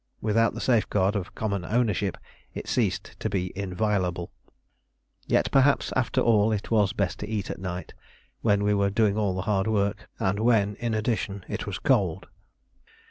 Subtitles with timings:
[0.19, 2.17] Without the safeguard of common ownership,
[2.55, 4.31] it ceased to be inviolable.
[5.27, 7.93] Yet perhaps after all it was best to eat at night,
[8.41, 12.25] when we were doing all the hard work, and when, in addition, it was cold.